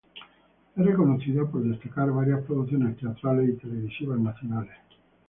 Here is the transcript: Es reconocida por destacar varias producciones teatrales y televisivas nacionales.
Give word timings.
Es 0.75 0.83
reconocida 0.83 1.45
por 1.45 1.61
destacar 1.61 2.09
varias 2.11 2.41
producciones 2.45 2.97
teatrales 2.97 3.49
y 3.49 3.57
televisivas 3.57 4.19
nacionales. 4.19 4.73